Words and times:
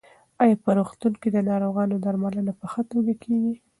ایا 0.43 0.55
په 0.63 0.69
روغتون 0.77 1.13
کې 1.21 1.29
د 1.31 1.37
ناروغانو 1.49 1.95
درملنه 2.05 2.53
په 2.59 2.65
ښه 2.71 2.81
توګه 2.91 3.13
کېږي؟ 3.23 3.53